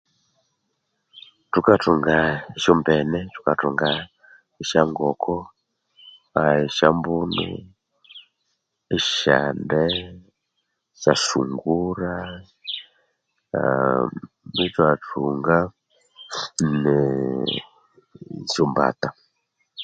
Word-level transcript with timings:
Thukathunga 1.51 2.17
esyombene, 2.55 3.19
thukathunga 3.33 3.89
esyangoko, 4.61 5.37
esyambuno, 6.65 7.47
esyande, 8.95 9.83
esyasungura, 10.95 12.13
ithwathunga 14.65 15.59
ne 16.83 16.97
esyombata. 18.45 19.09